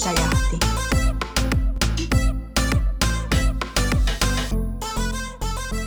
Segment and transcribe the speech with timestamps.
[0.00, 0.58] Muusajahti.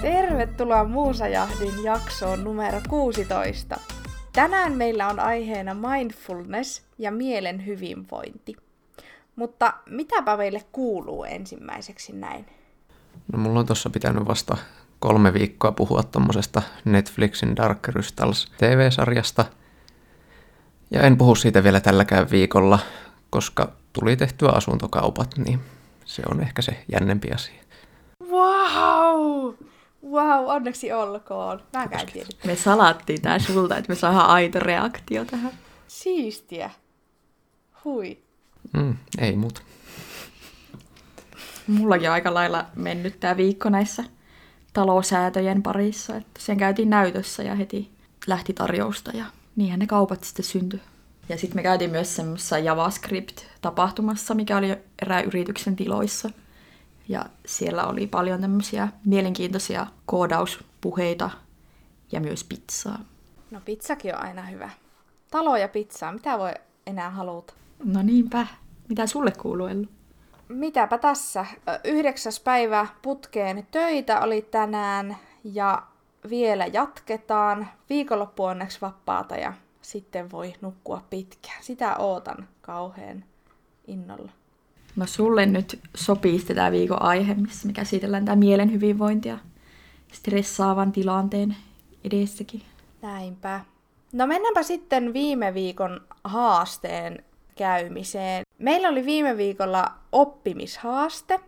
[0.01, 3.79] Tervetuloa Muusajahdin jaksoon numero 16.
[4.33, 8.55] Tänään meillä on aiheena mindfulness ja mielen hyvinvointi.
[9.35, 12.45] Mutta mitäpä meille kuuluu ensimmäiseksi näin?
[13.31, 14.57] No mulla on tuossa pitänyt vasta
[14.99, 19.45] kolme viikkoa puhua tuommoisesta Netflixin Dark Crystals TV-sarjasta.
[20.91, 22.79] Ja en puhu siitä vielä tälläkään viikolla,
[23.29, 25.59] koska tuli tehtyä asuntokaupat, niin
[26.05, 27.63] se on ehkä se jännempi asia.
[28.29, 29.53] Wow!
[30.11, 31.63] Wow, onneksi olkoon.
[31.73, 32.29] Mä en tiedä.
[32.45, 35.51] Me salattiin tää sulta, että me saadaan aito reaktio tähän.
[35.87, 36.69] Siistiä.
[37.83, 38.17] Hui.
[38.73, 39.61] Mm, ei muuta.
[41.67, 44.03] Mullakin on aika lailla mennyt tämä viikko näissä
[44.73, 46.15] talosäätöjen parissa.
[46.15, 47.91] Että sen käytiin näytössä ja heti
[48.27, 50.81] lähti tarjousta ja niinhän ne kaupat sitten syntyi.
[51.29, 56.29] Ja sitten me käytiin myös semmoisessa JavaScript-tapahtumassa, mikä oli erään yrityksen tiloissa.
[57.07, 61.29] Ja siellä oli paljon tämmöisiä mielenkiintoisia koodauspuheita
[62.11, 62.99] ja myös pizzaa.
[63.51, 64.69] No pizzakin on aina hyvä.
[65.31, 66.51] Talo ja pizzaa, mitä voi
[66.87, 67.53] enää haluta?
[67.83, 68.47] No niinpä.
[68.89, 69.87] Mitä sulle kuuluu, Ellu?
[70.47, 71.45] Mitäpä tässä?
[71.83, 75.83] Yhdeksäs päivä putkeen töitä oli tänään ja
[76.29, 77.67] vielä jatketaan.
[77.89, 79.53] Viikonloppu onneksi vapaata ja
[79.83, 81.63] sitten voi nukkua pitkään.
[81.63, 83.23] Sitä ootan kauhean
[83.87, 84.31] innolla.
[84.95, 89.39] No sulle nyt sopii tämä viikon aihe, missä me käsitellään tämä mielen hyvinvointia
[90.11, 91.55] stressaavan tilanteen
[92.03, 92.61] edessäkin.
[93.01, 93.61] Näinpä.
[94.13, 97.23] No mennäänpä sitten viime viikon haasteen
[97.55, 98.43] käymiseen.
[98.59, 101.39] Meillä oli viime viikolla oppimishaaste,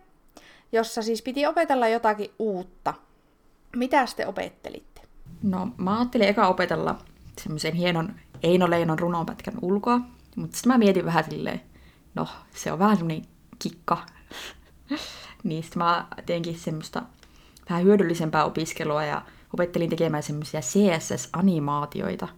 [0.72, 2.94] jossa siis piti opetella jotakin uutta.
[3.76, 5.00] Mitä te opettelitte?
[5.42, 6.98] No mä ajattelin eka opetella
[7.42, 10.00] semmoisen hienon Eino Leinon runonpätkän ulkoa,
[10.36, 11.60] mutta sitten mä mietin vähän silleen,
[12.14, 13.26] no se on vähän semmoinen
[13.58, 13.98] kikka.
[15.44, 17.02] niin sitten mä teinkin semmoista
[17.70, 19.22] vähän hyödyllisempää opiskelua ja
[19.52, 22.28] opettelin tekemään semmoisia CSS-animaatioita.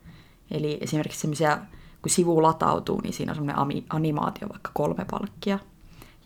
[0.51, 1.59] Eli esimerkiksi semmoisia
[2.03, 5.59] kun sivu latautuu, niin siinä on semmoinen animaatio, vaikka kolme palkkia.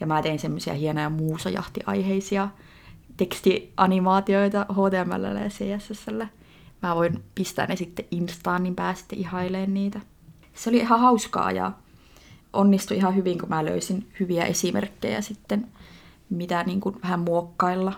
[0.01, 2.49] Ja mä tein semmoisia hienoja muusajahtiaiheisia
[3.17, 6.07] tekstianimaatioita HTML ja CSS.
[6.83, 10.01] Mä voin pistää ne sitten Instaan, niin pääsitte ihaileen niitä.
[10.55, 11.73] Se oli ihan hauskaa ja
[12.53, 15.69] onnistui ihan hyvin, kun mä löysin hyviä esimerkkejä sitten,
[16.31, 17.93] mitä niin kuin vähän muokkailla.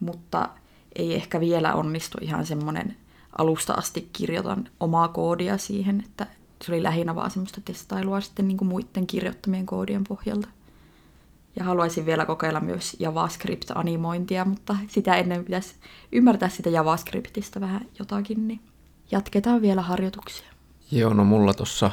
[0.00, 0.48] Mutta
[0.94, 2.96] ei ehkä vielä onnistu ihan semmoinen
[3.38, 6.26] alusta asti kirjoitan omaa koodia siihen, että
[6.64, 10.48] se oli lähinnä vaan semmoista testailua sitten niin kuin muiden kirjoittamien koodien pohjalta.
[11.56, 15.74] Ja haluaisin vielä kokeilla myös JavaScript-animointia, mutta sitä ennen pitäisi
[16.12, 18.60] ymmärtää sitä JavaScriptista vähän jotakin, niin
[19.10, 20.46] jatketaan vielä harjoituksia.
[20.90, 21.90] Joo, no mulla tuossa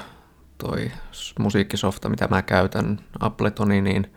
[0.57, 0.91] toi
[1.39, 4.11] musiikkisofta, mitä mä käytän, Appletoni, niin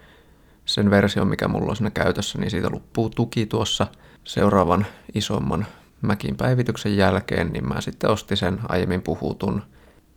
[0.65, 3.87] sen versio, mikä mulla on siinä käytössä, niin siitä loppuu tuki tuossa
[4.25, 5.67] seuraavan isomman
[6.03, 9.63] Mäkin päivityksen jälkeen, niin mä sitten ostin sen aiemmin puhutun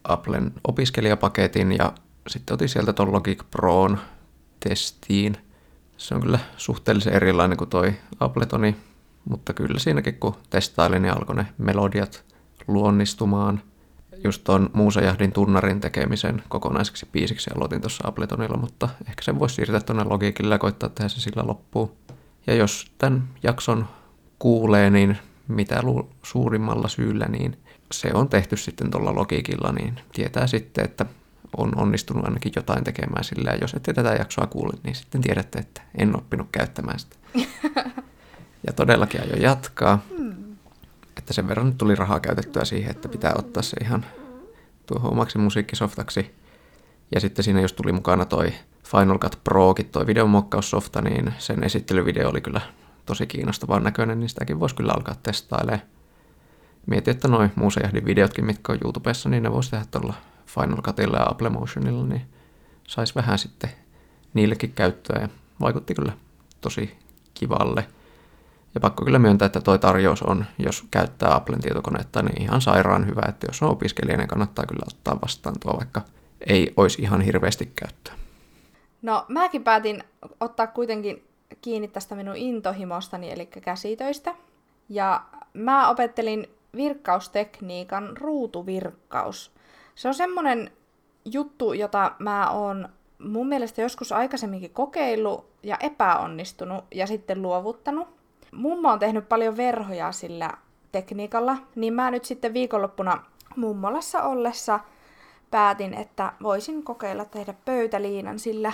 [0.04, 1.94] Applen opiskelijapaketin ja
[2.28, 4.00] sitten otin sieltä ton Logic Proon
[4.70, 5.38] testiin.
[5.98, 8.76] Se on kyllä suhteellisen erilainen kuin toi Appletoni,
[9.30, 12.26] mutta kyllä siinäkin kun testailin, niin alkoi ne melodiat
[12.68, 13.62] luonnistumaan.
[14.24, 19.80] Just tuon Muusajahdin tunnarin tekemisen kokonaiseksi biisiksi aloitin tuossa Appletonilla, mutta ehkä sen voisi siirtää
[19.80, 21.92] tuonne Logicille ja koittaa tehdä se sillä loppuun.
[22.48, 23.88] Ja jos tämän jakson
[24.40, 27.58] kuulee, niin mitä lu- suurimmalla syyllä, niin
[27.92, 31.06] se on tehty sitten tuolla logiikilla, niin tietää sitten, että
[31.58, 33.50] on onnistunut ainakin jotain tekemään sillä.
[33.50, 37.16] Ja jos ette tätä jaksoa kuule, niin sitten tiedätte, että en oppinut käyttämään sitä.
[38.68, 40.00] ja todellakin aion jatkaa.
[40.18, 40.56] Hmm.
[41.18, 44.06] Että sen verran nyt tuli rahaa käytettyä siihen, että pitää ottaa se ihan
[44.86, 46.36] tuohon omaksi musiikkisoftaksi.
[47.16, 48.54] Ja sitten siinä jos tuli mukana toi
[48.84, 52.62] Final Cut Prokin, toi videomokaussofta, niin sen esittelyvideo oli kyllä
[53.06, 55.82] tosi kiinnostavan näköinen, niin sitäkin voisi kyllä alkaa testailemaan.
[56.86, 60.14] Mietin, että noin Musejahdin videotkin, mitkä on YouTubessa, niin ne voisi tehdä tuolla
[60.54, 62.22] Final Cutilla ja Apple Motionilla, niin
[62.88, 63.70] saisi vähän sitten
[64.34, 65.30] niillekin käyttöä ja
[65.62, 66.14] vaikutti kyllä
[66.62, 66.98] tosi
[67.34, 67.88] kivalle.
[68.76, 73.08] Ja pakko kyllä myöntää, että toi tarjous on, jos käyttää Applen tietokonetta, niin ihan sairaan
[73.08, 76.02] hyvä, että jos on opiskelija, niin kannattaa kyllä ottaa vastaan tuo, vaikka
[76.48, 78.14] ei olisi ihan hirveästi käyttöä.
[79.02, 80.04] No, mäkin päätin
[80.40, 81.24] ottaa kuitenkin
[81.62, 84.36] kiinni tästä minun intohimostani, eli käsitöistä.
[84.90, 85.24] Ja
[85.54, 89.53] mä opettelin virkkaustekniikan ruutuvirkkaus.
[89.96, 90.72] Se on semmonen
[91.26, 98.08] juttu, jota mä oon mun mielestä joskus aikaisemminkin kokeillut ja epäonnistunut ja sitten luovuttanut.
[98.52, 100.52] Mummo on tehnyt paljon verhoja sillä
[100.92, 103.24] tekniikalla, niin mä nyt sitten viikonloppuna
[103.56, 104.80] mummolassa ollessa
[105.52, 108.74] päätin, että voisin kokeilla tehdä pöytäliinan sillä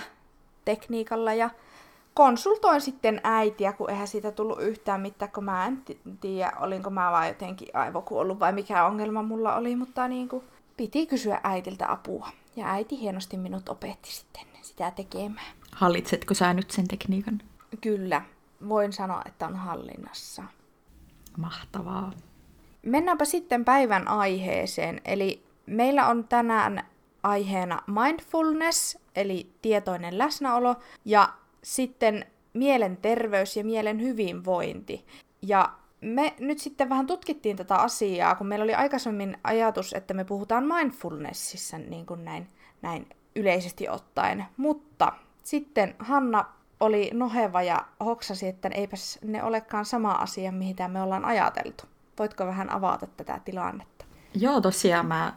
[0.65, 1.49] tekniikalla ja
[2.13, 5.81] konsultoin sitten äitiä, kun eihän siitä tullut yhtään mitään, kun mä en
[6.21, 10.43] tiedä, olinko mä vaan jotenkin aivokuollut vai mikä ongelma mulla oli, mutta niin kuin
[10.79, 12.29] piti kysyä äitiltä apua.
[12.55, 15.55] Ja äiti hienosti minut opetti sitten sitä tekemään.
[15.71, 17.41] Hallitsetko sä nyt sen tekniikan?
[17.81, 18.21] Kyllä,
[18.69, 20.43] voin sanoa, että on hallinnassa.
[21.37, 22.13] Mahtavaa.
[22.85, 25.01] Mennäänpä sitten päivän aiheeseen.
[25.05, 26.85] Eli meillä on tänään
[27.23, 30.75] aiheena mindfulness, eli tietoinen läsnäolo,
[31.05, 31.33] ja
[31.63, 35.05] sitten mielenterveys ja mielen hyvinvointi.
[35.41, 40.23] Ja me nyt sitten vähän tutkittiin tätä asiaa, kun meillä oli aikaisemmin ajatus, että me
[40.23, 42.47] puhutaan mindfulnessissa niin kuin näin,
[42.81, 44.45] näin yleisesti ottaen.
[44.57, 45.13] Mutta
[45.43, 46.45] sitten Hanna
[46.79, 51.83] oli noheva ja hoksasi, että eipäs ne olekaan sama asia, mitä me ollaan ajateltu.
[52.19, 54.05] Voitko vähän avata tätä tilannetta?
[54.33, 55.33] Joo, tosiaan mä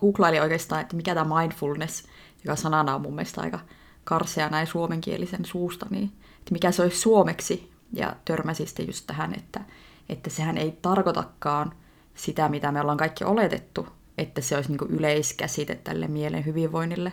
[0.00, 2.04] googlailin oikeastaan, että mikä tämä mindfulness,
[2.44, 3.60] joka sanana on mun mielestä aika
[4.04, 7.72] karsea näin suomenkielisen suusta, niin että mikä se olisi suomeksi.
[7.92, 9.60] Ja törmäsin sitten just tähän, että,
[10.08, 11.72] että sehän ei tarkoitakaan
[12.14, 13.86] sitä, mitä me ollaan kaikki oletettu,
[14.18, 17.12] että se olisi niin yleiskäsite tälle mielen hyvinvoinnille,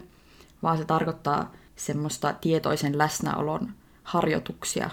[0.64, 3.74] vaan se tarkoittaa semmoista tietoisen läsnäolon
[4.04, 4.90] harjoituksia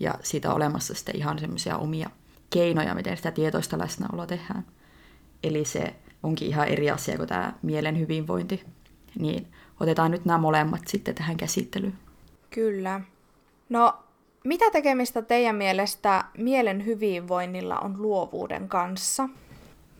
[0.00, 2.10] ja siitä olemassa sitten ihan semmoisia omia
[2.50, 4.66] keinoja, miten sitä tietoista läsnäoloa tehdään.
[5.42, 8.64] Eli se onkin ihan eri asia kuin tämä mielen hyvinvointi.
[9.18, 11.98] Niin otetaan nyt nämä molemmat sitten tähän käsittelyyn.
[12.50, 13.00] Kyllä.
[13.68, 14.03] No,
[14.44, 19.28] mitä tekemistä teidän mielestä mielen hyvinvoinnilla on luovuuden kanssa?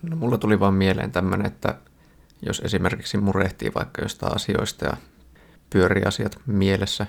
[0.02, 1.74] No, mulla tuli vaan mieleen tämmöinen, että
[2.42, 4.96] jos esimerkiksi murehtii vaikka jostain asioista ja
[5.70, 7.06] pyörii asiat mielessä,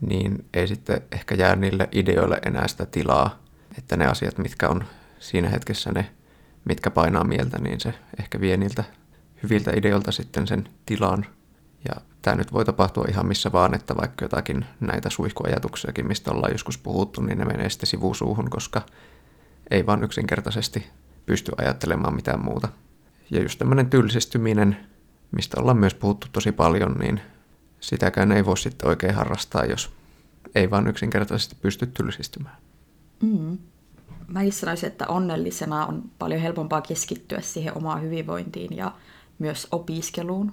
[0.00, 3.42] niin ei sitten ehkä jää niille ideoille enää sitä tilaa,
[3.78, 4.84] että ne asiat, mitkä on
[5.18, 6.10] siinä hetkessä ne,
[6.64, 8.84] mitkä painaa mieltä, niin se ehkä vie niiltä
[9.42, 11.26] hyviltä ideoilta sitten sen tilan.
[11.88, 16.52] Ja tämä nyt voi tapahtua ihan missä vaan, että vaikka jotakin näitä suihkuajatuksiakin, mistä ollaan
[16.52, 18.82] joskus puhuttu, niin ne menee sitten sivusuuhun, koska
[19.70, 20.86] ei vaan yksinkertaisesti
[21.26, 22.68] pysty ajattelemaan mitään muuta.
[23.30, 24.76] Ja just tämmöinen tylsistyminen,
[25.32, 27.20] mistä ollaan myös puhuttu tosi paljon, niin
[27.80, 29.90] sitäkään ei voi sitten oikein harrastaa, jos
[30.54, 32.56] ei vaan yksinkertaisesti pysty tylsistymään.
[33.22, 33.58] Mm.
[34.28, 38.92] Mäkin sanoisin, että onnellisena on paljon helpompaa keskittyä siihen omaan hyvinvointiin ja
[39.38, 40.52] myös opiskeluun.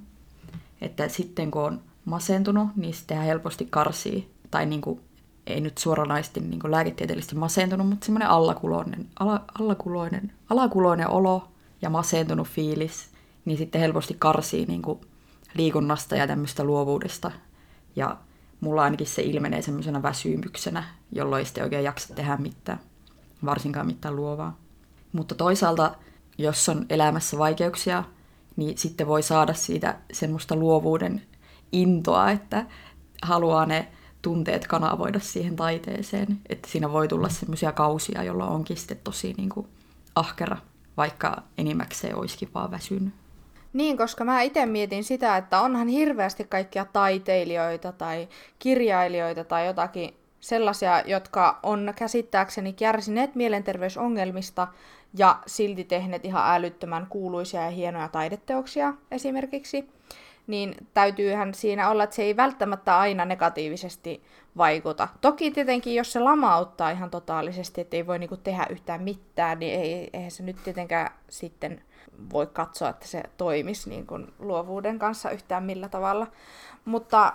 [0.81, 5.01] Että sitten kun on masentunut, niin sitten helposti karsii, tai niin kuin,
[5.47, 11.47] ei nyt suoranaisesti niin kuin lääketieteellisesti masentunut, mutta semmoinen allakuloinen, ala, allakuloinen, alakuloinen olo
[11.81, 13.09] ja masentunut fiilis,
[13.45, 14.99] niin sitten helposti karsii niin kuin
[15.53, 17.31] liikunnasta ja tämmöistä luovuudesta.
[17.95, 18.17] Ja
[18.61, 22.79] mulla ainakin se ilmenee semmoisena väsymyksenä, jolloin ei sitten oikein jaksa tehdä mitään,
[23.45, 24.57] varsinkaan mitään luovaa.
[25.11, 25.95] Mutta toisaalta,
[26.37, 28.03] jos on elämässä vaikeuksia,
[28.57, 31.21] niin sitten voi saada siitä semmoista luovuuden
[31.71, 32.65] intoa, että
[33.21, 33.87] haluaa ne
[34.21, 36.39] tunteet kanavoida siihen taiteeseen.
[36.49, 39.67] Että siinä voi tulla semmoisia kausia, jolloin onkin sitten tosi niin kuin
[40.15, 40.57] ahkera,
[40.97, 43.13] vaikka enimmäkseen olisikin vaan väsynyt.
[43.73, 48.27] Niin, koska mä itse mietin sitä, että onhan hirveästi kaikkia taiteilijoita tai
[48.59, 54.67] kirjailijoita tai jotakin sellaisia, jotka on käsittääkseni kärsineet mielenterveysongelmista
[55.13, 59.89] ja silti tehneet ihan älyttömän kuuluisia ja hienoja taideteoksia esimerkiksi,
[60.47, 64.23] niin täytyyhän siinä olla, että se ei välttämättä aina negatiivisesti
[64.57, 65.07] vaikuta.
[65.21, 69.79] Toki tietenkin, jos se lamauttaa ihan totaalisesti, että ei voi niinku tehdä yhtään mitään, niin
[69.79, 71.81] ei, eihän se nyt tietenkään sitten
[72.33, 76.27] voi katsoa, että se toimisi niin kuin luovuuden kanssa yhtään millä tavalla.
[76.85, 77.33] Mutta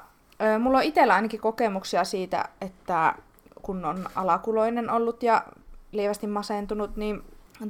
[0.59, 3.15] mulla on itsellä ainakin kokemuksia siitä, että
[3.63, 5.45] kun on alakuloinen ollut ja
[5.93, 7.23] lievästi masentunut, niin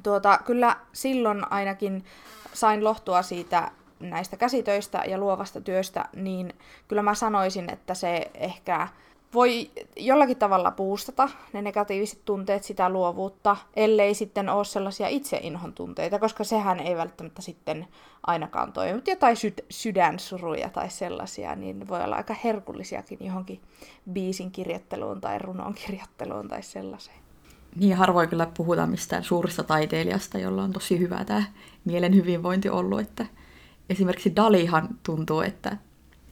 [0.02, 2.04] tuota, kyllä silloin ainakin
[2.52, 6.54] sain lohtua siitä näistä käsitöistä ja luovasta työstä, niin
[6.88, 8.88] kyllä mä sanoisin, että se ehkä
[9.34, 16.18] voi jollakin tavalla puustata ne negatiiviset tunteet, sitä luovuutta, ellei sitten ole sellaisia itseinhon tunteita,
[16.18, 17.86] koska sehän ei välttämättä sitten
[18.26, 18.94] ainakaan toimi.
[18.94, 23.60] Mutta jotain syd- sydänsuruja tai sellaisia, niin voi olla aika herkullisiakin johonkin
[24.12, 27.16] biisin kirjoitteluun tai runon kirjoitteluun tai sellaiseen.
[27.76, 31.42] Niin harvoin kyllä puhutaan mistään suurista taiteilijasta, jolla on tosi hyvä tämä
[31.84, 33.26] mielen hyvinvointi ollut, että
[33.90, 35.76] esimerkiksi Dalihan tuntuu, että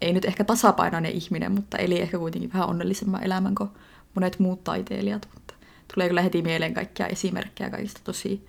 [0.01, 3.71] ei nyt ehkä tasapainoinen ihminen, mutta eli ehkä kuitenkin vähän onnellisemman elämän kuin
[4.15, 5.29] monet muut taiteilijat.
[5.35, 5.55] Mutta
[5.95, 8.47] tulee kyllä heti mieleen kaikkia esimerkkejä kaikista tosi,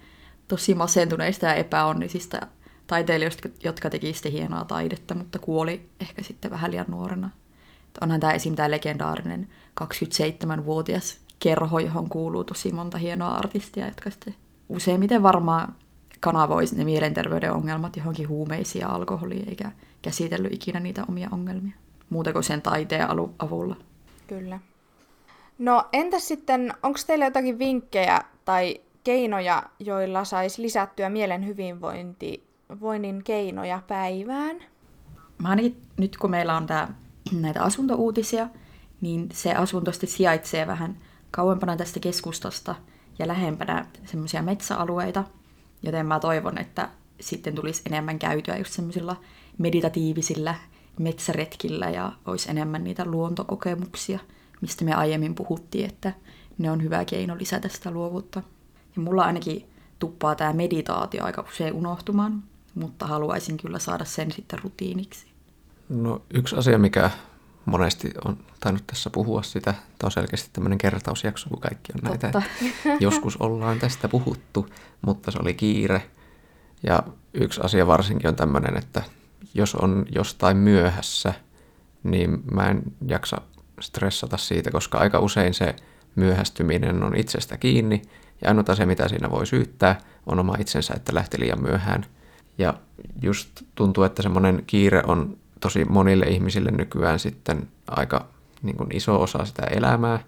[0.48, 2.48] tosi masentuneista ja epäonnisista
[2.88, 7.30] taiteilijoista, jotka teki sitten hienoa taidetta, mutta kuoli ehkä sitten vähän liian nuorena.
[8.02, 8.56] Onhan tämä esim.
[8.56, 9.48] tämä legendaarinen
[9.82, 14.36] 27-vuotias kerho, johon kuuluu tosi monta hienoa artistia, jotka sitten
[14.70, 15.76] useimmiten varmaan
[16.22, 21.74] kanavoisi ne mielenterveyden ongelmat johonkin huumeisiin ja alkoholiin, eikä käsitellyt ikinä niitä omia ongelmia.
[22.10, 23.08] muuta kuin sen taiteen
[23.40, 23.76] avulla.
[24.28, 24.60] Kyllä.
[25.60, 33.82] No entäs sitten, onko teillä jotakin vinkkejä tai keinoja, joilla saisi lisättyä mielen hyvinvoinnin keinoja
[33.88, 34.58] päivään?
[35.38, 36.94] Mä ainakin nyt kun meillä on tää,
[37.32, 38.48] näitä asuntouutisia,
[39.02, 40.98] niin se asunto sijaitsee vähän
[41.32, 42.76] kauempana tästä keskustasta
[43.20, 45.24] ja lähempänä semmoisia metsäalueita,
[45.84, 49.16] joten mä toivon, että sitten tulisi enemmän käytyä just semmoisilla
[49.58, 50.56] meditatiivisilla
[51.00, 54.20] metsäretkillä ja olisi enemmän niitä luontokokemuksia,
[54.62, 56.14] mistä me aiemmin puhuttiin, että
[56.58, 58.44] ne on hyvä keino lisätä sitä luovuutta.
[58.96, 59.66] Ja mulla ainakin
[60.00, 62.44] tuppaa tämä meditaatio aika usein unohtumaan,
[62.76, 65.26] mutta haluaisin kyllä saada sen sitten rutiiniksi.
[65.90, 67.12] No yksi asia, mikä
[67.66, 72.32] monesti on tainnut tässä puhua sitä, tämä on selkeästi tämmöinen kertausjakso, kun kaikki on näitä.
[72.32, 72.50] Totta.
[73.06, 74.68] Joskus ollaan tästä puhuttu,
[75.02, 76.10] mutta se oli kiire.
[76.84, 77.04] Ja
[77.34, 79.04] yksi asia varsinkin on tämmöinen, että
[79.54, 81.34] jos on jostain myöhässä,
[82.04, 83.42] niin mä en jaksa
[83.80, 85.76] stressata siitä, koska aika usein se
[86.16, 88.02] myöhästyminen on itsestä kiinni,
[88.42, 92.06] ja ainoa asia, mitä siinä voi syyttää, on oma itsensä, että lähti liian myöhään.
[92.58, 92.74] Ja
[93.22, 98.26] just tuntuu, että semmoinen kiire on tosi monille ihmisille nykyään sitten aika
[98.62, 100.20] niin kuin iso osa sitä elämää,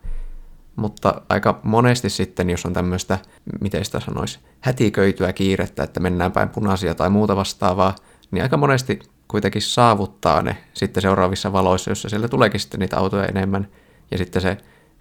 [0.76, 3.20] mutta aika monesti sitten, jos on tämmöistä,
[3.62, 7.96] miten sitä sanoisi, hätiköityä kiirettä, että mennään päin punaisia tai muuta vastaavaa,
[8.32, 13.26] niin aika monesti kuitenkin saavuttaa ne sitten seuraavissa valoissa, jossa siellä tuleekin sitten niitä autoja
[13.26, 13.68] enemmän,
[14.12, 14.58] ja sitten se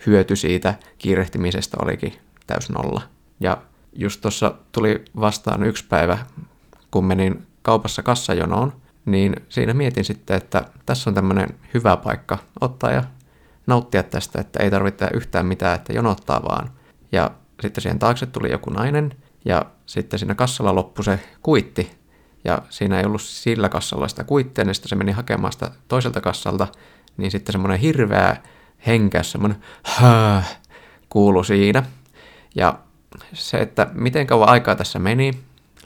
[0.06, 2.12] hyöty siitä kiirehtimisestä olikin
[2.46, 3.02] täys nolla.
[3.40, 3.62] Ja
[3.92, 6.18] just tuossa tuli vastaan yksi päivä,
[6.90, 12.90] kun menin kaupassa kassajonoon, niin siinä mietin sitten, että tässä on tämmöinen hyvä paikka ottaa
[12.90, 13.02] ja
[13.66, 16.71] nauttia tästä, että ei tarvitse yhtään mitään, että jonottaa vaan.
[17.12, 17.30] Ja
[17.62, 21.90] sitten siihen taakse tuli joku nainen, ja sitten siinä kassalla loppui se kuitti,
[22.44, 26.21] ja siinä ei ollut sillä kassalla sitä kuittia, niin sitten se meni hakemaan sitä toiselta
[26.21, 26.68] kassalta,
[27.16, 28.37] niin sitten semmoinen hirveä
[28.87, 29.56] henkäys, semmoinen
[31.09, 31.82] kuulu siinä.
[32.54, 32.78] Ja
[33.32, 35.32] se, että miten kauan aikaa tässä meni,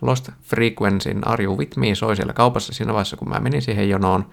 [0.06, 3.88] Lost Frequencyn Are You With Me soi siellä kaupassa siinä vaiheessa, kun mä menin siihen
[3.88, 4.26] jonoon.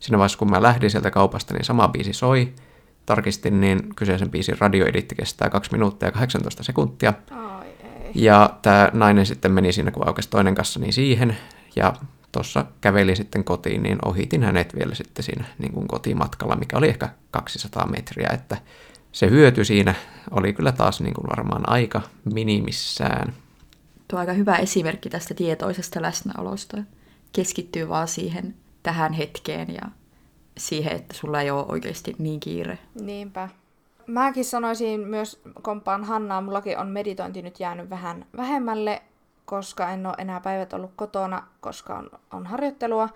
[0.00, 2.52] Siinä vaiheessa, kun mä lähdin sieltä kaupasta, niin sama biisi soi.
[3.06, 7.12] Tarkistin, niin kyseisen biisin radioeditti kestää 2 minuuttia ja 18 sekuntia.
[7.30, 8.10] Ai ei.
[8.14, 11.36] Ja tämä nainen sitten meni siinä, kun aukesi toinen kassa, niin siihen.
[11.76, 11.92] Ja
[12.32, 16.88] tuossa käveli sitten kotiin, niin ohitin hänet vielä sitten siinä niin kuin kotimatkalla, mikä oli
[16.88, 18.30] ehkä 200 metriä.
[18.32, 18.56] Että
[19.12, 19.94] se hyöty siinä
[20.30, 22.00] oli kyllä taas niin kuin varmaan aika
[22.34, 23.32] minimissään.
[24.08, 26.76] Tuo aika hyvä esimerkki tästä tietoisesta läsnäolosta.
[27.32, 29.90] Keskittyy vaan siihen tähän hetkeen ja
[30.58, 32.78] siihen, että sulla ei ole oikeasti niin kiire.
[33.00, 33.48] Niinpä.
[34.06, 39.02] Mäkin sanoisin myös, kompaan Hannaa, mullakin on meditointi nyt jäänyt vähän vähemmälle,
[39.44, 43.08] koska en ole enää päivät ollut kotona, koska on, on harjoittelua,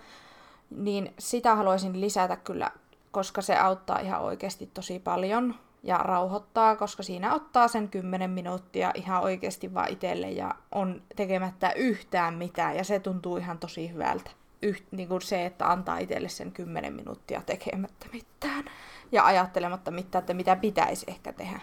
[0.70, 2.70] niin sitä haluaisin lisätä kyllä,
[3.10, 8.92] koska se auttaa ihan oikeasti tosi paljon ja rauhoittaa, koska siinä ottaa sen 10 minuuttia
[8.94, 14.30] ihan oikeasti vaan itselle ja on tekemättä yhtään mitään ja se tuntuu ihan tosi hyvältä.
[14.62, 18.64] Yht, niin kuin se, että antaa itselle sen 10 minuuttia tekemättä mitään
[19.12, 21.60] ja ajattelematta mitään, että mitä pitäisi ehkä tehdä.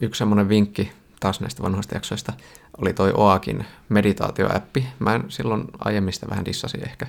[0.00, 2.32] Yksi semmoinen vinkki taas näistä vanhoista jaksoista
[2.78, 4.86] oli toi Oakin meditaatioäppi.
[4.98, 7.06] Mä en silloin aiemmin sitä vähän dissasin ehkä,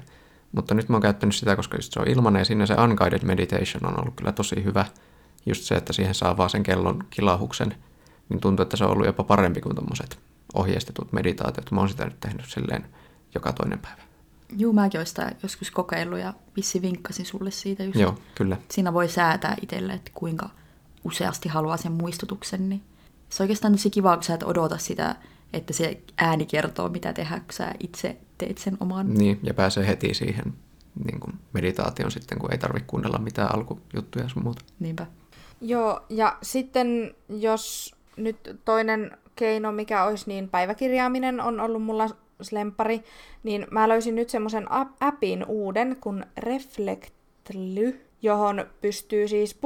[0.51, 3.23] mutta nyt mä oon käyttänyt sitä, koska just se on ilmanen ja siinä se Unguided
[3.23, 4.85] Meditation on ollut kyllä tosi hyvä.
[5.45, 7.75] Just se, että siihen saa vaan sen kellon kilahuksen,
[8.29, 10.19] niin tuntuu, että se on ollut jopa parempi kuin tommoset
[10.53, 11.71] ohjeistetut meditaatiot.
[11.71, 12.85] Mä oon sitä nyt tehnyt silleen
[13.35, 14.01] joka toinen päivä.
[14.57, 17.99] Juu, mäkin olen sitä joskus kokeillut ja vissi vinkkasin sulle siitä just.
[17.99, 18.57] Joo, kyllä.
[18.69, 20.49] Siinä voi säätää itselle, että kuinka
[21.03, 22.81] useasti haluaa sen muistutuksen, niin
[23.29, 25.15] se on oikeastaan tosi kiva, kun sä et odota sitä,
[25.53, 29.13] että se ääni kertoo, mitä tehdä, kun sä itse teet sen oman.
[29.13, 30.53] Niin, ja pääsee heti siihen
[31.05, 34.65] niin kuin meditaation sitten, kun ei tarvitse kuunnella mitään alkujuttuja sun muuta.
[34.79, 35.07] Niinpä.
[35.61, 42.09] Joo, ja sitten jos nyt toinen keino, mikä olisi, niin päiväkirjaaminen on ollut mulla
[42.51, 43.03] lempari,
[43.43, 44.65] niin mä löysin nyt semmoisen
[44.99, 49.59] appin uuden kuin Reflectly, johon pystyy siis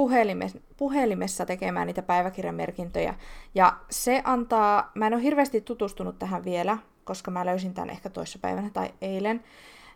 [0.77, 3.15] puhelimessa tekemään niitä päiväkirjamerkintöjä.
[3.55, 8.09] Ja se antaa, mä en ole hirveästi tutustunut tähän vielä, koska mä löysin tämän ehkä
[8.09, 9.43] toissapäivänä tai eilen,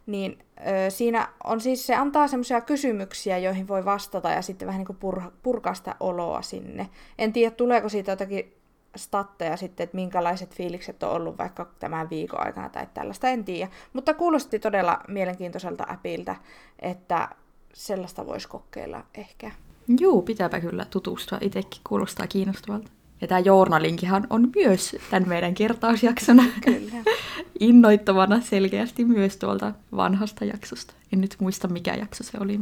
[0.06, 4.80] niin ö, siinä on siis, se antaa semmoisia kysymyksiä, joihin voi vastata ja sitten vähän
[4.80, 6.90] niin kuin pur, purkaa sitä oloa sinne.
[7.18, 8.54] En tiedä, tuleeko siitä jotakin
[8.96, 13.72] statteja sitten, että minkälaiset fiilikset on ollut vaikka tämän viikon aikana tai tällaista, en tiedä.
[13.94, 16.36] Mutta kuulosti todella mielenkiintoiselta appilta,
[16.80, 17.30] että
[17.74, 19.52] sellaista voisi kokeilla ehkä.
[20.00, 21.38] Juu, pitääpä kyllä tutustua.
[21.42, 22.92] Itsekin kuulostaa kiinnostavalta.
[23.22, 27.04] Ja tämä journalinkihan on myös tämän meidän kertausjaksona Kyllä.
[27.60, 30.94] innoittavana selkeästi myös tuolta vanhasta jaksosta.
[31.14, 32.60] En nyt muista mikä jakso se oli.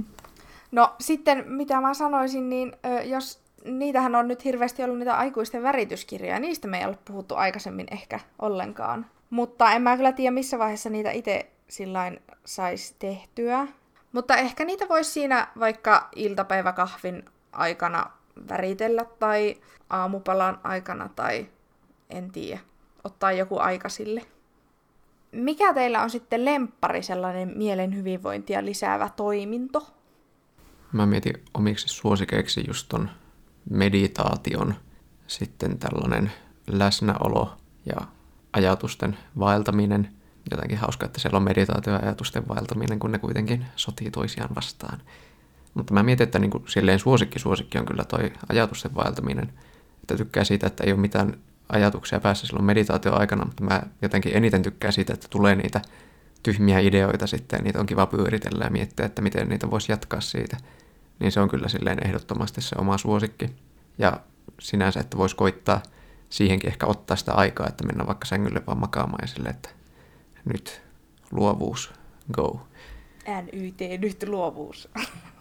[0.71, 2.73] No sitten, mitä mä sanoisin, niin
[3.03, 7.87] jos niitähän on nyt hirveästi ollut niitä aikuisten värityskirjoja, niistä me ei ole puhuttu aikaisemmin
[7.91, 9.05] ehkä ollenkaan.
[9.29, 13.67] Mutta en mä kyllä tiedä, missä vaiheessa niitä itse sillain saisi tehtyä.
[14.11, 18.11] Mutta ehkä niitä voisi siinä vaikka iltapäiväkahvin aikana
[18.49, 19.57] väritellä tai
[19.89, 21.49] aamupalan aikana tai
[22.09, 22.59] en tiedä,
[23.03, 24.25] ottaa joku aika sille.
[25.31, 29.87] Mikä teillä on sitten lemppari sellainen mielen hyvinvointia lisäävä toiminto?
[30.91, 33.09] Mä mietin omiksi suosikeiksi just ton
[33.69, 34.75] meditaation,
[35.27, 36.31] sitten tällainen
[36.67, 38.07] läsnäolo ja
[38.53, 40.09] ajatusten vaeltaminen.
[40.51, 45.01] Jotenkin hauska, että siellä on meditaatio ja ajatusten vaeltaminen, kun ne kuitenkin sotii toisiaan vastaan.
[45.77, 49.53] Mutta mä mietin, että niin kuin silleen suosikki suosikki on kyllä toi ajatusten vaeltaminen.
[50.01, 51.37] Että tykkää siitä, että ei ole mitään
[51.69, 55.81] ajatuksia päässä silloin meditaatio aikana, mutta mä jotenkin eniten tykkään siitä, että tulee niitä
[56.43, 60.57] tyhmiä ideoita sitten, niitä on kiva pyöritellä ja miettiä, että miten niitä voisi jatkaa siitä.
[61.19, 63.49] Niin se on kyllä silleen ehdottomasti se oma suosikki.
[63.97, 64.19] Ja
[64.59, 65.81] sinänsä, että voisi koittaa
[66.29, 69.69] siihenkin ehkä ottaa sitä aikaa, että mennä vaikka sängylle vaan makaamaan ja silleen, että
[70.45, 70.81] nyt
[71.31, 71.93] luovuus,
[72.33, 72.67] go.
[73.27, 74.89] NYT, nyt luovuus.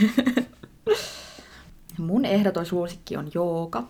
[1.98, 3.84] Mun ehdoton suosikki on jooga.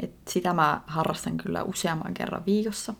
[0.00, 2.94] Et sitä mä harrastan kyllä useamman kerran viikossa,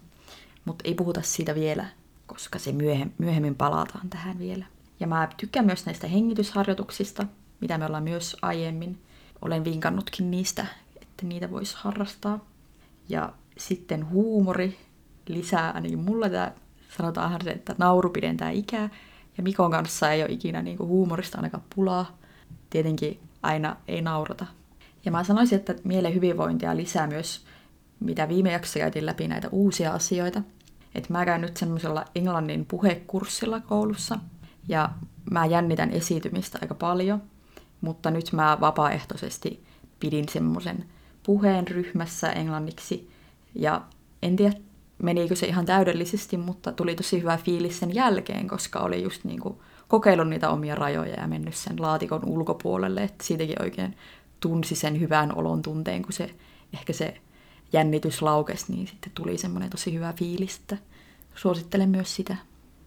[0.65, 1.87] mutta ei puhuta siitä vielä,
[2.27, 2.73] koska se
[3.19, 4.65] myöhemmin, palataan tähän vielä.
[5.01, 7.27] Ja mä tykkään myös näistä hengitysharjoituksista,
[7.61, 8.99] mitä me ollaan myös aiemmin.
[9.43, 10.67] Olen vinkannutkin niistä,
[11.03, 12.45] että niitä voisi harrastaa.
[13.09, 14.79] Ja sitten huumori
[15.29, 16.53] lisää, niin mulla tämä
[16.97, 18.89] sanotaanhan se, että nauru pidentää ikää.
[19.37, 22.19] Ja Mikon kanssa ei ole ikinä niin kuin huumorista ainakaan pulaa.
[22.71, 24.47] Tietenkin aina ei naurata.
[25.05, 27.45] Ja mä sanoisin, että mielen hyvinvointia lisää myös,
[28.01, 30.43] mitä viime jaksossa käytiin läpi näitä uusia asioita.
[30.95, 34.19] Että mä käyn nyt semmoisella englannin puhekurssilla koulussa.
[34.69, 34.91] Ja
[35.31, 37.23] mä jännitän esiintymistä aika paljon.
[37.81, 39.65] Mutta nyt mä vapaaehtoisesti
[40.01, 40.85] pidin semmoisen
[41.23, 43.11] puheen ryhmässä englanniksi.
[43.55, 43.83] Ja
[44.23, 44.57] en tiedä,
[45.03, 49.41] menikö se ihan täydellisesti, mutta tuli tosi hyvä fiilis sen jälkeen, koska oli just niin
[49.41, 49.57] kuin
[49.89, 53.97] kokeillut niitä omia rajoja ja mennyt sen laatikon ulkopuolelle, että siitäkin oikein
[54.41, 56.31] tunsi sen hyvän olon tunteen, kun se
[56.75, 57.21] ehkä se
[57.73, 60.77] jännitys laukesi, niin sitten tuli semmoinen tosi hyvä fiilis, että
[61.35, 62.37] suosittelen myös sitä.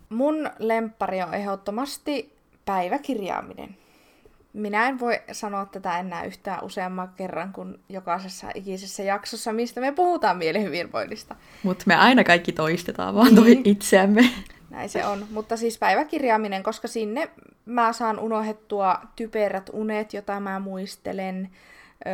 [0.10, 3.78] Mun lemppari on ehdottomasti päiväkirjaaminen.
[4.56, 9.92] Minä en voi sanoa tätä enää yhtään useamman kerran kuin jokaisessa ikisessä jaksossa, mistä me
[9.92, 11.36] puhutaan mielihyvinvoinnista.
[11.64, 14.30] Mutta me aina kaikki toistetaan vaan toi itseämme.
[14.70, 15.26] Näin se on.
[15.32, 17.30] Mutta siis päiväkirjaaminen, koska sinne
[17.66, 21.50] mä saan unohdettua typerät unet, jota mä muistelen,
[22.08, 22.14] öö,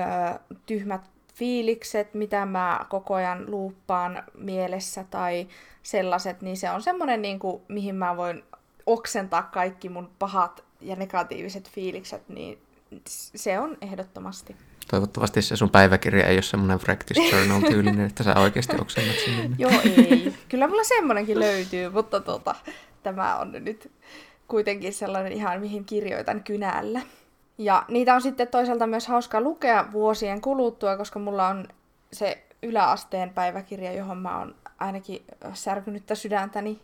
[0.65, 1.01] tyhmät
[1.35, 5.47] fiilikset, mitä mä koko ajan luuppaan mielessä tai
[5.83, 8.43] sellaiset, niin se on semmoinen, niin kuin, mihin mä voin
[8.85, 12.57] oksentaa kaikki mun pahat ja negatiiviset fiilikset, niin
[13.35, 14.55] se on ehdottomasti.
[14.89, 19.55] Toivottavasti se sun päiväkirja ei ole semmoinen practice journal tyylinen, että sä oikeasti oksennat sinne.
[19.57, 20.33] Joo, ei.
[20.49, 22.55] Kyllä mulla semmoinenkin löytyy, mutta tota,
[23.03, 23.91] tämä on nyt
[24.47, 27.01] kuitenkin sellainen ihan mihin kirjoitan kynällä.
[27.57, 31.67] Ja niitä on sitten toisaalta myös hauska lukea vuosien kuluttua, koska mulla on
[32.13, 36.79] se yläasteen päiväkirja, johon mä oon ainakin särkynyttä sydäntäni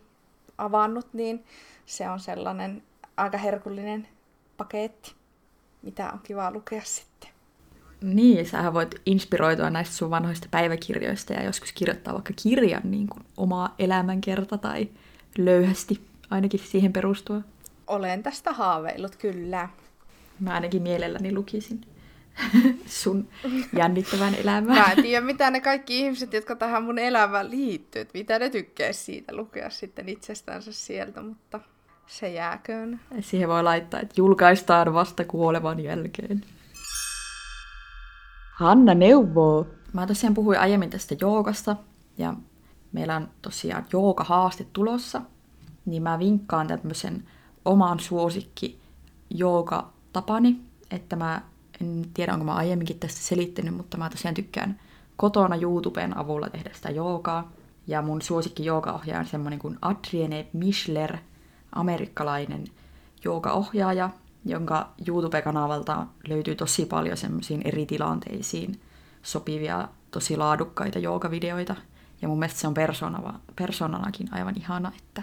[0.58, 1.44] avannut, niin
[1.86, 2.82] se on sellainen
[3.18, 4.08] aika herkullinen
[4.56, 5.14] paketti,
[5.82, 7.30] mitä on kiva lukea sitten.
[8.02, 13.24] Niin, sähän voit inspiroitua näistä sun vanhoista päiväkirjoista ja joskus kirjoittaa vaikka kirjan niin kuin
[13.36, 14.88] omaa elämänkerta tai
[15.38, 16.00] löyhästi
[16.30, 17.40] ainakin siihen perustua.
[17.86, 19.68] Olen tästä haaveillut, kyllä.
[20.40, 21.80] Mä ainakin mielelläni lukisin
[22.86, 23.28] sun
[23.76, 24.78] jännittävän elämän.
[24.78, 28.50] Mä en tiedä, mitä ne kaikki ihmiset, jotka tähän mun elämään liittyy, että mitä ne
[28.50, 31.60] tykkää siitä lukea sitten itsestänsä sieltä, mutta
[32.08, 33.00] se jääköön.
[33.20, 36.44] Siihen voi laittaa, että julkaistaan vasta kuolevan jälkeen.
[38.58, 39.66] Hanna neuvoo.
[39.92, 41.76] Mä tosiaan puhuin aiemmin tästä joogasta
[42.18, 42.34] ja
[42.92, 45.22] meillä on tosiaan jooga-haaste tulossa,
[45.86, 47.24] niin mä vinkkaan tämmöisen
[47.64, 48.80] oman suosikki
[49.30, 51.42] jooga-tapani, että mä
[51.80, 54.80] en tiedä, onko mä aiemminkin tästä selittänyt, mutta mä tosiaan tykkään
[55.16, 57.52] kotona YouTuben avulla tehdä sitä joogaa.
[57.86, 61.16] Ja mun suosikki joogaohjaaja on semmoinen kuin Adrienne Mischler,
[61.78, 62.64] amerikkalainen
[63.24, 64.10] joogaohjaaja,
[64.44, 68.80] jonka YouTube-kanavalta löytyy tosi paljon semmoisiin eri tilanteisiin
[69.22, 71.76] sopivia, tosi laadukkaita joogavideoita.
[72.22, 75.22] Ja mun mielestä se on persona, persoonanakin aivan ihana, että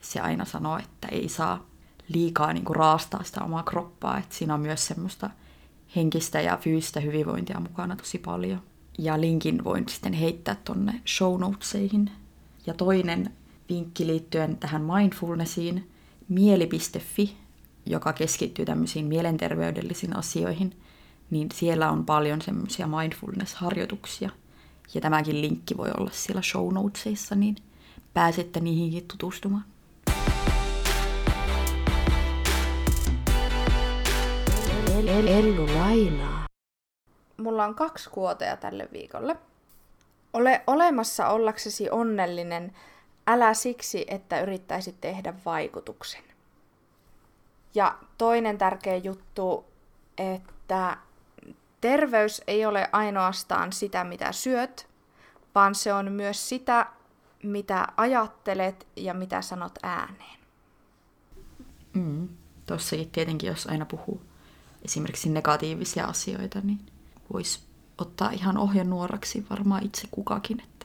[0.00, 1.66] se aina sanoo, että ei saa
[2.08, 5.30] liikaa niin kuin raastaa sitä omaa kroppaa, että siinä on myös semmoista
[5.96, 8.62] henkistä ja fyysistä hyvinvointia mukana tosi paljon.
[8.98, 12.10] Ja linkin voin sitten heittää tonne show notesihin.
[12.66, 13.32] Ja toinen
[13.68, 15.90] vinkki liittyen tähän mindfulnessiin,
[16.28, 17.36] mieli.fi
[17.86, 20.76] joka keskittyy tämmöisiin mielenterveydellisiin asioihin,
[21.30, 24.30] niin siellä on paljon semmoisia mindfulness-harjoituksia.
[24.94, 27.56] Ja tämäkin linkki voi olla siellä show notesissa, niin
[28.14, 29.64] pääsette niihinkin tutustumaan.
[35.26, 36.46] Ellu lainaa.
[37.36, 39.36] Mulla on kaksi kuotea tälle viikolle.
[40.32, 42.72] Ole olemassa ollaksesi onnellinen,
[43.28, 46.22] älä siksi, että yrittäisit tehdä vaikutuksen.
[47.74, 49.64] Ja toinen tärkeä juttu,
[50.18, 50.96] että
[51.80, 54.88] terveys ei ole ainoastaan sitä, mitä syöt,
[55.54, 56.86] vaan se on myös sitä,
[57.42, 60.38] mitä ajattelet ja mitä sanot ääneen.
[61.92, 62.28] Mm.
[62.66, 64.22] Tossakin tietenkin, jos aina puhuu
[64.84, 66.80] esimerkiksi negatiivisia asioita, niin
[67.32, 67.60] voisi
[67.98, 70.77] ottaa ihan ohjenuoraksi varmaan itse kukakin, että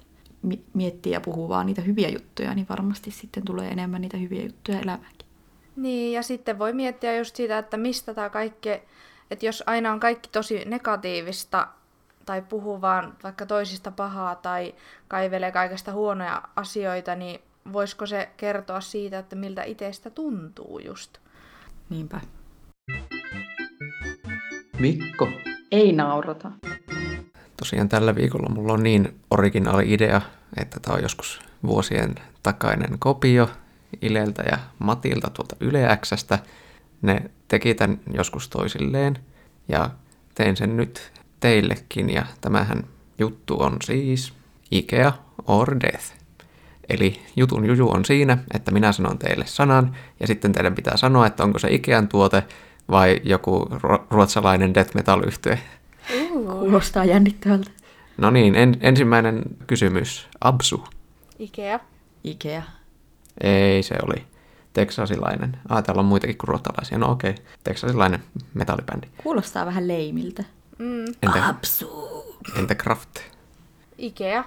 [0.73, 4.79] miettii ja puhuu vaan niitä hyviä juttuja, niin varmasti sitten tulee enemmän niitä hyviä juttuja
[4.79, 5.27] elämäänkin.
[5.75, 8.69] Niin, ja sitten voi miettiä just sitä, että mistä tämä kaikki,
[9.31, 11.67] että jos aina on kaikki tosi negatiivista,
[12.25, 14.75] tai puhuu vaan vaikka toisista pahaa, tai
[15.07, 17.41] kaivelee kaikesta huonoja asioita, niin
[17.73, 21.17] voisiko se kertoa siitä, että miltä itsestä tuntuu just?
[21.89, 22.21] Niinpä.
[24.79, 25.27] Mikko.
[25.71, 26.51] Ei naurata.
[27.63, 30.21] Tosiaan tällä viikolla mulla on niin originaali idea,
[30.57, 33.49] että tämä on joskus vuosien takainen kopio
[34.01, 36.39] Ileltä ja Matilta tuolta Yle Xstä.
[37.01, 39.17] Ne teki tämän joskus toisilleen
[39.67, 39.89] ja
[40.35, 42.83] tein sen nyt teillekin ja tämähän
[43.19, 44.33] juttu on siis
[44.71, 45.13] Ikea
[45.47, 46.13] or Death.
[46.89, 51.27] Eli jutun juju on siinä, että minä sanon teille sanan ja sitten teidän pitää sanoa,
[51.27, 52.43] että onko se Ikean tuote
[52.91, 53.67] vai joku
[54.09, 55.59] ruotsalainen death metal yhtye.
[56.59, 57.71] Kuulostaa jännittävältä.
[58.17, 60.27] No niin, en, ensimmäinen kysymys.
[60.41, 60.83] Absu.
[61.39, 61.79] Ikea.
[62.23, 62.63] Ikea.
[63.41, 64.23] Ei, se oli
[64.73, 65.57] teksasilainen.
[65.69, 66.97] Ah, täällä on muitakin kuin ruotsalaisia.
[66.97, 67.43] No okei, okay.
[67.63, 69.07] teksasilainen metallibändi.
[69.23, 70.43] Kuulostaa vähän leimiltä.
[70.79, 71.05] Mm.
[71.23, 71.89] Entä, Absu.
[72.55, 73.19] entä Kraft?
[73.97, 74.43] Ikea.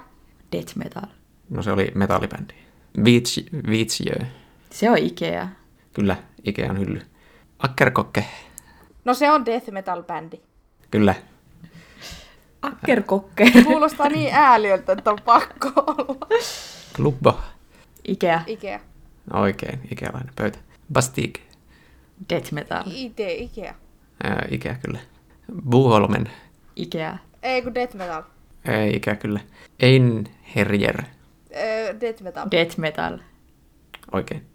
[0.51, 1.07] Death metal.
[1.49, 2.53] No se oli metallibändi.
[3.03, 3.43] Viitsjö.
[3.69, 4.15] Viitsjö.
[4.69, 5.47] Se on Ikea.
[5.93, 7.01] Kyllä, Ikean hylly.
[7.59, 8.25] Akkerkokke.
[9.05, 10.41] No se on death metal bändi.
[10.91, 11.15] Kyllä.
[12.61, 13.51] Akkerkokke.
[13.65, 16.27] Kuulostaa niin ääliöltä, että on pakko olla.
[16.95, 17.39] Klubbo.
[18.07, 18.41] Ikea.
[18.47, 18.79] Ikea.
[19.33, 20.59] Oikein, ikealainen pöytä.
[20.93, 21.43] Bastique.
[22.29, 22.83] Death metal.
[22.87, 23.75] IT, Ikea.
[24.23, 24.99] Ää, Ikea kyllä.
[25.69, 26.31] Buholmen.
[26.75, 27.17] Ikea.
[27.43, 28.23] Ei kun death metal.
[28.65, 29.39] Ei, Ikea kyllä.
[29.79, 31.03] Einherjer.
[31.55, 32.47] Öö, death metal.
[32.51, 33.19] Death metal.
[34.11, 34.45] Oikein.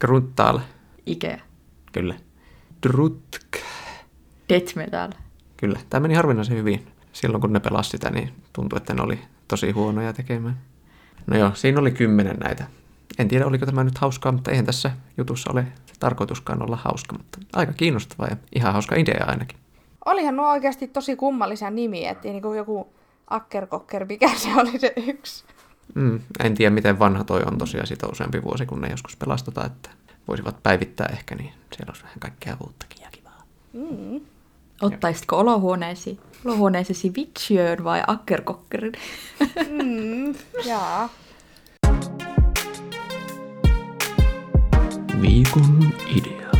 [0.00, 0.60] Gruntal.
[1.06, 1.38] Ikea.
[1.92, 2.14] Kyllä.
[2.82, 3.56] Drutk.
[4.48, 5.10] Death metal.
[5.56, 5.80] Kyllä.
[5.90, 6.86] Tämä meni harvinaisen hyvin.
[7.12, 10.58] Silloin kun ne pelasi sitä, niin tuntui, että ne oli tosi huonoja tekemään.
[11.26, 12.66] No joo, siinä oli kymmenen näitä.
[13.18, 15.66] En tiedä, oliko tämä nyt hauskaa, mutta eihän tässä jutussa ole
[16.00, 19.58] tarkoituskaan olla hauska, mutta aika kiinnostava ja ihan hauska idea ainakin.
[20.04, 22.92] Olihan nuo oikeasti tosi kummallisia nimiä, että niin kuin joku
[23.30, 25.44] akkerkokker, mikä se oli se yksi.
[25.94, 29.64] Mm, en tiedä, miten vanha toi on tosiaan sitä useampi vuosi, kun ne joskus pelastota,
[29.64, 29.90] että
[30.28, 33.42] voisivat päivittää ehkä, niin siellä olisi vähän kaikkea uuttakin ja kivaa.
[33.72, 34.20] Mm.
[34.82, 38.92] Ottaisitko olohuoneesi, olohuoneeseesi vitsjöön vai akkerkokkerin?
[39.68, 40.34] Mm.
[40.64, 41.08] Jaa.
[45.20, 46.50] Viikon idea.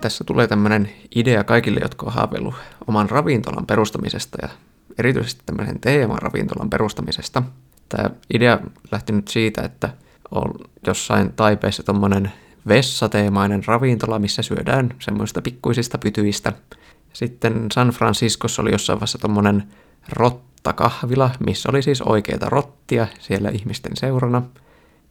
[0.00, 2.54] Tässä tulee tämmöinen idea kaikille, jotka on haaveillut
[2.86, 4.48] oman ravintolan perustamisesta ja
[4.98, 7.42] erityisesti tämmöisen teemaravintolan perustamisesta.
[7.88, 8.58] Tämä idea
[8.92, 9.90] lähti nyt siitä, että
[10.30, 10.54] on
[10.86, 12.32] jossain Taipeessa tommonen
[12.68, 16.52] vessateemainen ravintola, missä syödään semmoista pikkuisista pytyistä.
[17.12, 19.64] Sitten San Franciscossa oli jossain vaiheessa tommonen
[20.08, 24.42] rottakahvila, missä oli siis oikeita rottia siellä ihmisten seurana.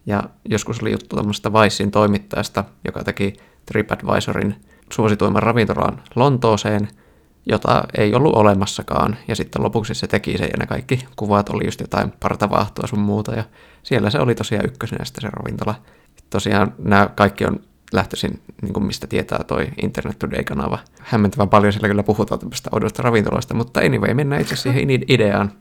[0.05, 3.33] Ja joskus oli juttu tämmöistä Vicein toimittajasta, joka teki
[3.65, 4.55] TripAdvisorin
[4.93, 6.87] suosituimman ravintolaan Lontooseen,
[7.45, 9.17] jota ei ollut olemassakaan.
[9.27, 12.99] Ja sitten lopuksi se teki sen ja ne kaikki kuvat oli just jotain partavahtoa sun
[12.99, 13.33] muuta.
[13.33, 13.43] Ja
[13.83, 15.75] siellä se oli tosiaan ykkösenä sitten se ravintola.
[16.29, 17.59] Tosiaan nämä kaikki on
[17.93, 20.79] lähtöisin, niin kuin mistä tietää toi Internet Today-kanava.
[20.99, 25.51] Hämmentävän paljon siellä kyllä puhutaan tämmöistä oudoista ravintoloista, mutta anyway, mennään itse siihen ideaan.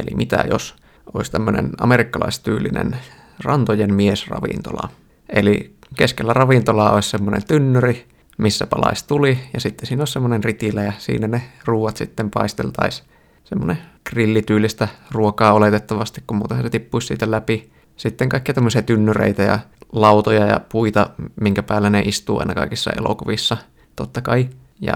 [0.00, 0.76] Eli mitä jos
[1.14, 2.96] olisi tämmöinen amerikkalaistyylinen
[3.44, 4.88] rantojen miesravintola.
[5.28, 8.06] Eli keskellä ravintolaa olisi semmoinen tynnyri,
[8.38, 13.08] missä palaisi tuli, ja sitten siinä olisi semmoinen ritilä, ja siinä ne ruuat sitten paisteltaisiin.
[13.44, 13.78] Semmoinen
[14.10, 17.70] grillityylistä ruokaa oletettavasti, kun muuten se tippuisi siitä läpi.
[17.96, 19.58] Sitten kaikkia tämmöisiä tynnyreitä ja
[19.92, 23.56] lautoja ja puita, minkä päällä ne istuu aina kaikissa elokuvissa,
[23.96, 24.48] totta kai.
[24.80, 24.94] Ja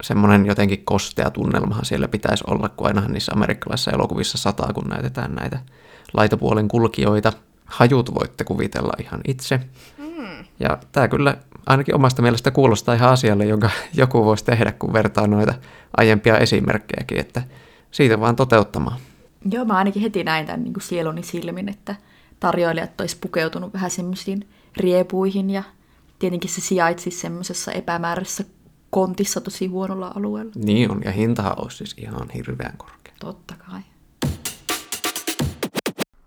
[0.00, 5.34] semmoinen jotenkin kostea tunnelmahan siellä pitäisi olla, kun ainahan niissä amerikkalaisissa elokuvissa sataa, kun näytetään
[5.34, 5.58] näitä
[6.12, 7.32] laitapuolen kulkijoita.
[7.64, 9.60] Hajut voitte kuvitella ihan itse.
[9.98, 10.44] Mm.
[10.60, 15.26] Ja tämä kyllä ainakin omasta mielestä kuulostaa ihan asialle, jonka joku voisi tehdä, kun vertaa
[15.26, 15.54] noita
[15.96, 17.42] aiempia esimerkkejäkin, että
[17.90, 18.98] siitä vaan toteuttamaan.
[19.50, 21.96] Joo, mä ainakin heti näin tämän niin kuin sieluni silmin, että
[22.40, 25.62] tarjoilijat olisi pukeutunut vähän semmoisiin riepuihin ja
[26.18, 28.44] tietenkin se sijaitsisi semmoisessa epämääräisessä
[28.90, 30.52] kontissa tosi huonolla alueella.
[30.54, 33.14] Niin on, ja hintahan olisi siis ihan hirveän korkea.
[33.20, 33.80] Totta kai.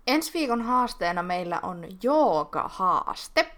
[0.06, 3.52] Ensi viikon haasteena meillä on jooga-haaste.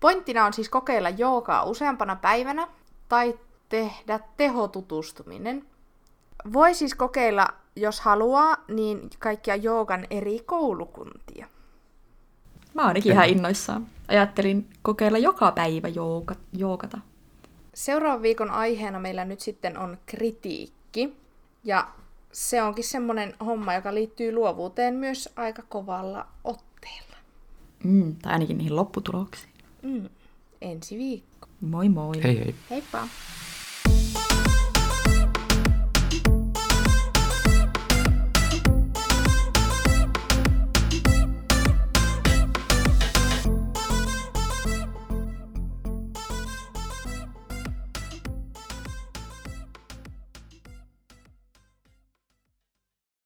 [0.00, 2.68] Pointtina on siis kokeilla joogaa useampana päivänä
[3.08, 5.66] tai tehdä tehotutustuminen.
[6.52, 11.46] Voi siis kokeilla, jos haluaa, niin kaikkia joogan eri koulukuntia.
[12.76, 13.86] Mä oon ainakin ihan innoissaan.
[14.08, 16.98] Ajattelin kokeilla joka päivä jooga, joogata.
[17.74, 21.16] Seuraavan viikon aiheena meillä nyt sitten on kritiikki.
[21.64, 21.88] Ja
[22.32, 27.16] se onkin semmoinen homma, joka liittyy luovuuteen myös aika kovalla otteella.
[27.84, 29.52] Mm, tai ainakin niihin lopputuloksiin.
[29.82, 30.08] Mm.
[30.60, 31.48] Ensi viikko.
[31.60, 32.22] Moi moi.
[32.22, 32.54] Hei hei.
[32.70, 33.08] Heippa!